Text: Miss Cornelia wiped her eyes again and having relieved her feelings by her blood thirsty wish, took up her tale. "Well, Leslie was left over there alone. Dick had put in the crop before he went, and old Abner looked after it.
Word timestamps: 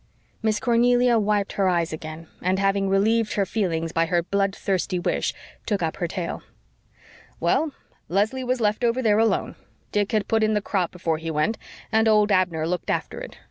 Miss 0.41 0.59
Cornelia 0.59 1.19
wiped 1.19 1.51
her 1.51 1.69
eyes 1.69 1.93
again 1.93 2.25
and 2.41 2.57
having 2.57 2.89
relieved 2.89 3.33
her 3.33 3.45
feelings 3.45 3.91
by 3.91 4.07
her 4.07 4.23
blood 4.23 4.55
thirsty 4.55 4.97
wish, 4.97 5.31
took 5.67 5.83
up 5.83 5.97
her 5.97 6.07
tale. 6.07 6.41
"Well, 7.39 7.73
Leslie 8.09 8.43
was 8.43 8.59
left 8.59 8.83
over 8.83 9.03
there 9.03 9.19
alone. 9.19 9.53
Dick 9.91 10.11
had 10.11 10.27
put 10.27 10.41
in 10.41 10.55
the 10.55 10.59
crop 10.59 10.91
before 10.91 11.19
he 11.19 11.29
went, 11.29 11.59
and 11.91 12.07
old 12.07 12.31
Abner 12.31 12.65
looked 12.67 12.89
after 12.89 13.19
it. 13.21 13.37